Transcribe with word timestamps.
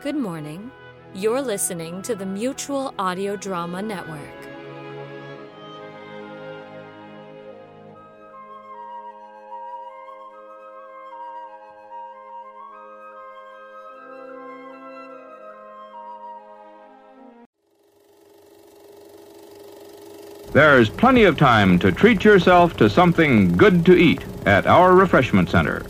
Good 0.00 0.14
morning. 0.14 0.70
You're 1.12 1.42
listening 1.42 2.02
to 2.02 2.14
the 2.14 2.24
Mutual 2.24 2.94
Audio 3.00 3.34
Drama 3.34 3.82
Network. 3.82 4.20
There's 20.52 20.88
plenty 20.88 21.24
of 21.24 21.36
time 21.36 21.76
to 21.80 21.90
treat 21.90 22.22
yourself 22.22 22.76
to 22.76 22.88
something 22.88 23.56
good 23.56 23.84
to 23.86 23.96
eat 23.96 24.24
at 24.46 24.68
our 24.68 24.94
refreshment 24.94 25.50
center. 25.50 25.84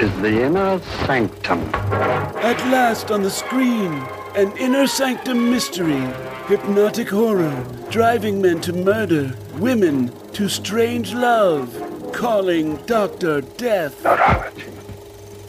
Is 0.00 0.22
the 0.22 0.42
inner 0.42 0.80
sanctum. 1.04 1.60
At 1.74 2.58
last 2.70 3.10
on 3.10 3.22
the 3.22 3.30
screen, 3.30 3.92
an 4.34 4.56
inner 4.56 4.86
sanctum 4.86 5.50
mystery, 5.50 6.00
hypnotic 6.46 7.10
horror, 7.10 7.66
driving 7.90 8.40
men 8.40 8.62
to 8.62 8.72
murder, 8.72 9.36
women 9.58 10.10
to 10.32 10.48
strange 10.48 11.12
love, 11.12 11.68
calling 12.14 12.76
Dr. 12.86 13.42
Death. 13.42 14.02
Neurology. 14.02 14.72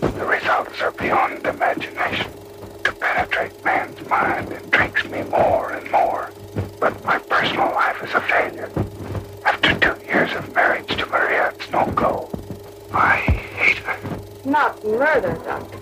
The 0.02 0.26
results 0.26 0.82
are 0.82 0.92
beyond 0.92 1.46
imagination. 1.46 2.21
Not 14.46 14.84
murder, 14.84 15.34
Doctor. 15.46 15.78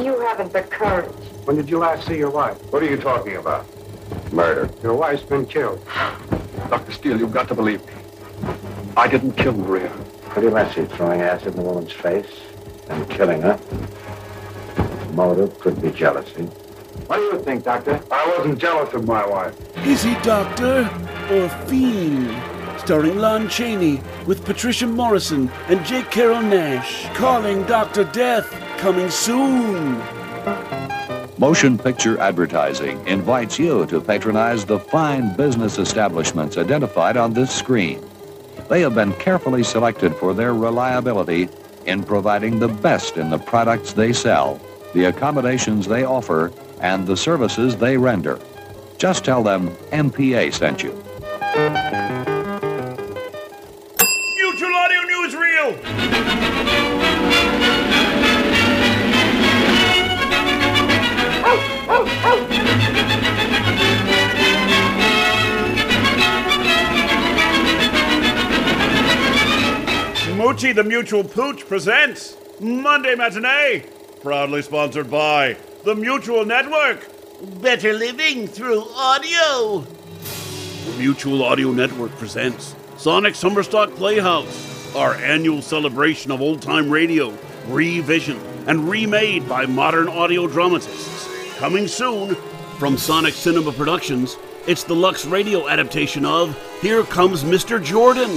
You 0.00 0.20
haven't 0.20 0.52
the 0.52 0.62
courage. 0.62 1.10
When 1.44 1.56
did 1.56 1.70
you 1.70 1.78
last 1.78 2.06
see 2.06 2.18
your 2.18 2.30
wife? 2.30 2.56
What 2.70 2.82
are 2.82 2.86
you 2.86 2.98
talking 2.98 3.36
about? 3.36 3.66
Murder. 4.32 4.70
Your 4.82 4.94
wife's 4.94 5.22
been 5.22 5.46
killed. 5.46 5.82
Dr. 6.68 6.92
Steele, 6.92 7.18
you've 7.18 7.32
got 7.32 7.48
to 7.48 7.54
believe 7.54 7.84
me. 7.86 7.92
I 8.96 9.08
didn't 9.08 9.32
kill 9.32 9.52
Maria. 9.52 9.90
Pretty 10.30 10.50
messy, 10.50 10.84
throwing 10.84 11.22
acid 11.22 11.48
in 11.48 11.56
the 11.56 11.62
woman's 11.62 11.92
face 11.92 12.40
and 12.88 13.08
killing 13.08 13.40
her. 13.42 13.58
Motive 15.12 15.58
could 15.60 15.80
be 15.80 15.90
jealousy. 15.90 16.44
What 17.06 17.16
do 17.16 17.22
you 17.22 17.42
think, 17.42 17.64
Doctor? 17.64 18.02
I 18.10 18.34
wasn't 18.36 18.58
jealous 18.58 18.92
of 18.92 19.06
my 19.06 19.26
wife. 19.26 19.54
Is 19.86 20.02
he 20.02 20.14
doctor 20.22 20.90
or 21.30 21.48
fiend? 21.66 22.51
Starring 22.84 23.18
Lon 23.18 23.48
Chaney 23.48 24.02
with 24.26 24.44
Patricia 24.44 24.88
Morison 24.88 25.48
and 25.68 25.84
J. 25.84 26.02
Carrol 26.02 26.42
Naish. 26.42 27.14
Calling 27.14 27.62
Dr. 27.62 28.02
Death. 28.02 28.50
Coming 28.78 29.08
soon. 29.08 30.02
Motion 31.38 31.78
Picture 31.78 32.18
Advertising 32.18 33.06
invites 33.06 33.56
you 33.56 33.86
to 33.86 34.00
patronize 34.00 34.64
the 34.64 34.80
fine 34.80 35.36
business 35.36 35.78
establishments 35.78 36.56
identified 36.56 37.16
on 37.16 37.32
this 37.32 37.54
screen. 37.54 38.04
They 38.68 38.80
have 38.80 38.96
been 38.96 39.12
carefully 39.12 39.62
selected 39.62 40.12
for 40.16 40.34
their 40.34 40.52
reliability 40.52 41.50
in 41.86 42.02
providing 42.02 42.58
the 42.58 42.66
best 42.66 43.16
in 43.16 43.30
the 43.30 43.38
products 43.38 43.92
they 43.92 44.12
sell, 44.12 44.60
the 44.92 45.04
accommodations 45.04 45.86
they 45.86 46.02
offer, 46.02 46.52
and 46.80 47.06
the 47.06 47.16
services 47.16 47.76
they 47.76 47.96
render. 47.96 48.40
Just 48.98 49.24
tell 49.24 49.44
them 49.44 49.68
MPA 49.92 50.52
sent 50.52 50.82
you. 50.82 51.00
Mutual 54.62 54.78
Audio 54.78 55.00
Newsreel! 55.10 55.76
Moochie 70.36 70.72
the 70.72 70.84
Mutual 70.84 71.24
Pooch 71.24 71.66
presents 71.66 72.36
Monday 72.60 73.16
Matinee, 73.16 73.84
proudly 74.20 74.62
sponsored 74.62 75.10
by 75.10 75.56
the 75.82 75.96
Mutual 75.96 76.44
Network. 76.44 77.08
Better 77.60 77.94
living 77.94 78.46
through 78.46 78.84
audio. 78.94 79.80
The 79.80 80.96
Mutual 80.98 81.42
Audio 81.42 81.72
Network 81.72 82.12
presents 82.12 82.76
Sonic 83.02 83.34
Summerstock 83.34 83.96
Playhouse, 83.96 84.94
our 84.94 85.14
annual 85.16 85.60
celebration 85.60 86.30
of 86.30 86.40
old 86.40 86.62
time 86.62 86.88
radio, 86.88 87.36
revisioned 87.66 88.38
and 88.68 88.88
remade 88.88 89.48
by 89.48 89.66
modern 89.66 90.06
audio 90.06 90.46
dramatists. 90.46 91.26
Coming 91.56 91.88
soon 91.88 92.36
from 92.78 92.96
Sonic 92.96 93.34
Cinema 93.34 93.72
Productions, 93.72 94.36
it's 94.68 94.84
the 94.84 94.94
Lux 94.94 95.24
Radio 95.26 95.66
adaptation 95.68 96.24
of 96.24 96.56
Here 96.80 97.02
Comes 97.02 97.42
Mr. 97.42 97.82
Jordan. 97.82 98.30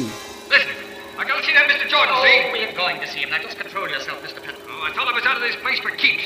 Listen, 0.50 0.74
I 1.16 1.26
go 1.28 1.40
see 1.42 1.54
that 1.54 1.70
Mr. 1.70 1.88
Jordan, 1.88 2.16
see? 2.24 2.42
Oh, 2.48 2.52
we 2.52 2.60
ain't 2.62 2.76
going 2.76 3.00
to 3.00 3.08
see 3.08 3.20
him. 3.20 3.30
Now 3.30 3.44
just 3.44 3.60
control 3.60 3.88
yourself, 3.88 4.20
Mr. 4.24 4.42
Penn. 4.42 4.56
Oh, 4.68 4.82
I 4.84 4.92
thought 4.96 5.08
I 5.08 5.14
was 5.14 5.28
out 5.28 5.36
of 5.36 5.44
this 5.44 5.56
place 5.58 5.78
for 5.78 5.92
keeps. 5.92 6.24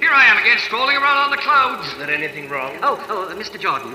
Here 0.00 0.12
I 0.12 0.24
am 0.24 0.38
again, 0.38 0.56
strolling 0.60 0.96
around 0.96 1.18
on 1.18 1.30
the 1.30 1.36
clouds. 1.36 1.92
Is 1.92 1.98
there 1.98 2.10
anything 2.10 2.48
wrong? 2.48 2.72
Oh, 2.82 3.04
oh, 3.10 3.28
uh, 3.28 3.34
Mr. 3.34 3.60
Jordan. 3.60 3.94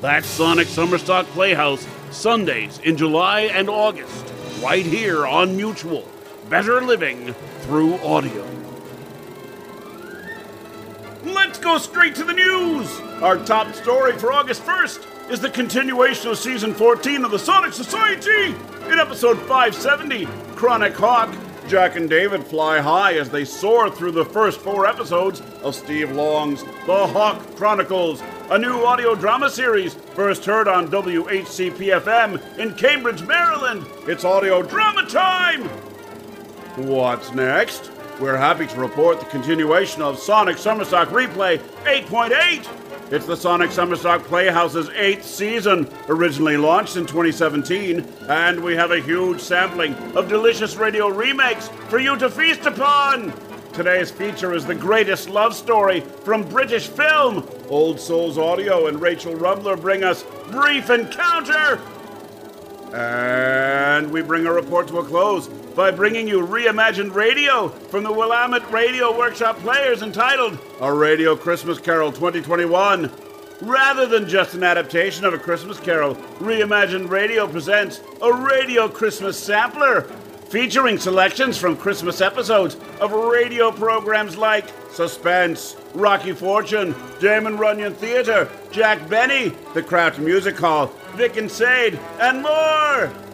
That's 0.00 0.28
Sonic 0.28 0.68
Summerstock 0.68 1.24
Playhouse, 1.26 1.84
Sundays 2.12 2.78
in 2.78 2.96
July 2.96 3.42
and 3.42 3.68
August, 3.68 4.32
right 4.62 4.86
here 4.86 5.26
on 5.26 5.56
Mutual. 5.56 6.06
Better 6.48 6.80
living 6.82 7.34
through 7.62 7.96
audio. 7.96 8.46
Let's 11.24 11.58
go 11.58 11.78
straight 11.78 12.14
to 12.14 12.22
the 12.22 12.32
news. 12.32 13.00
Our 13.22 13.38
top 13.44 13.74
story 13.74 14.16
for 14.16 14.32
August 14.32 14.64
1st 14.64 15.30
is 15.32 15.40
the 15.40 15.50
continuation 15.50 16.30
of 16.30 16.38
season 16.38 16.74
14 16.74 17.24
of 17.24 17.32
the 17.32 17.38
Sonic 17.38 17.72
Society. 17.72 18.54
In 18.86 19.00
episode 19.00 19.36
570, 19.40 20.26
Chronic 20.54 20.94
Hawk, 20.94 21.34
Jack 21.68 21.96
and 21.96 22.08
David 22.08 22.46
fly 22.46 22.80
high 22.80 23.14
as 23.18 23.28
they 23.28 23.44
soar 23.44 23.90
through 23.90 24.12
the 24.12 24.24
first 24.24 24.58
four 24.58 24.86
episodes 24.86 25.42
of 25.62 25.74
Steve 25.74 26.10
Long's 26.12 26.64
The 26.86 27.06
Hawk 27.06 27.38
Chronicles, 27.56 28.22
a 28.50 28.58
new 28.58 28.84
audio 28.84 29.14
drama 29.14 29.50
series 29.50 29.92
first 29.92 30.46
heard 30.46 30.66
on 30.66 30.88
WHCP 30.88 32.00
FM 32.00 32.58
in 32.58 32.74
Cambridge, 32.74 33.22
Maryland. 33.22 33.84
It's 34.06 34.24
audio 34.24 34.62
drama 34.62 35.06
time! 35.06 35.64
What's 36.86 37.32
next? 37.34 37.90
We're 38.18 38.38
happy 38.38 38.66
to 38.66 38.80
report 38.80 39.20
the 39.20 39.26
continuation 39.26 40.00
of 40.00 40.18
Sonic 40.18 40.56
Summerstock 40.56 41.08
Replay 41.08 41.58
8.8. 41.84 42.87
It's 43.10 43.24
the 43.24 43.38
Sonic 43.38 43.70
Summerstock 43.70 44.24
Playhouse's 44.24 44.90
eighth 44.90 45.24
season, 45.24 45.88
originally 46.08 46.58
launched 46.58 46.96
in 46.96 47.06
2017, 47.06 48.06
and 48.28 48.62
we 48.62 48.76
have 48.76 48.90
a 48.90 49.00
huge 49.00 49.40
sampling 49.40 49.94
of 50.14 50.28
delicious 50.28 50.76
radio 50.76 51.08
remakes 51.08 51.68
for 51.88 51.98
you 51.98 52.18
to 52.18 52.28
feast 52.28 52.66
upon. 52.66 53.32
Today's 53.72 54.10
feature 54.10 54.52
is 54.52 54.66
the 54.66 54.74
greatest 54.74 55.30
love 55.30 55.54
story 55.54 56.00
from 56.00 56.46
British 56.50 56.86
film. 56.86 57.48
Old 57.70 57.98
Souls 57.98 58.36
Audio 58.36 58.88
and 58.88 59.00
Rachel 59.00 59.34
Rubler 59.34 59.80
bring 59.80 60.04
us 60.04 60.22
Brief 60.50 60.90
Encounter. 60.90 61.80
And 62.92 64.12
we 64.12 64.20
bring 64.20 64.46
our 64.46 64.52
report 64.52 64.86
to 64.88 64.98
a 64.98 65.04
close 65.04 65.48
by 65.78 65.92
bringing 65.92 66.26
you 66.26 66.44
reimagined 66.44 67.14
radio 67.14 67.68
from 67.68 68.02
the 68.02 68.10
Willamette 68.12 68.68
Radio 68.72 69.16
Workshop 69.16 69.56
Players 69.58 70.02
entitled 70.02 70.58
A 70.80 70.92
Radio 70.92 71.36
Christmas 71.36 71.78
Carol 71.78 72.10
2021. 72.10 73.08
Rather 73.60 74.04
than 74.04 74.28
just 74.28 74.54
an 74.54 74.64
adaptation 74.64 75.24
of 75.24 75.34
A 75.34 75.38
Christmas 75.38 75.78
Carol, 75.78 76.16
Reimagined 76.40 77.08
Radio 77.08 77.46
presents 77.46 78.00
a 78.20 78.32
Radio 78.32 78.88
Christmas 78.88 79.38
Sampler 79.38 80.00
featuring 80.48 80.98
selections 80.98 81.56
from 81.56 81.76
Christmas 81.76 82.20
episodes 82.20 82.76
of 83.00 83.12
radio 83.12 83.70
programs 83.70 84.36
like 84.36 84.64
Suspense, 84.90 85.76
Rocky 85.94 86.32
Fortune, 86.32 86.92
Damon 87.20 87.56
Runyon 87.56 87.94
Theatre, 87.94 88.50
Jack 88.72 89.08
Benny, 89.08 89.50
The 89.74 89.82
Kraft 89.84 90.18
Music 90.18 90.58
Hall, 90.58 90.88
Vic 91.14 91.36
and 91.36 91.48
Sade, 91.48 92.00
and 92.18 92.42
more! 92.42 93.27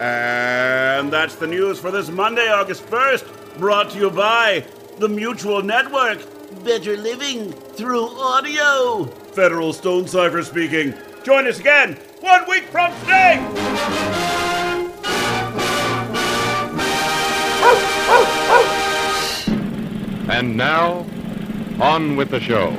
And 0.00 1.12
that's 1.12 1.34
the 1.34 1.46
news 1.46 1.80
for 1.80 1.90
this 1.90 2.08
Monday, 2.08 2.48
August 2.50 2.86
1st, 2.86 3.58
brought 3.58 3.90
to 3.90 3.98
you 3.98 4.10
by 4.10 4.64
the 4.98 5.08
Mutual 5.08 5.62
Network. 5.62 6.18
Better 6.64 6.96
living 6.96 7.52
through 7.52 8.06
audio. 8.06 9.04
Federal 9.32 9.72
Stone 9.72 10.06
Cipher 10.06 10.42
speaking. 10.42 10.94
Join 11.24 11.46
us 11.46 11.58
again 11.58 11.94
one 12.20 12.48
week 12.48 12.64
from 12.64 12.92
today! 13.00 13.38
And 20.30 20.56
now, 20.56 21.06
on 21.80 22.16
with 22.16 22.30
the 22.30 22.40
show. 22.40 22.70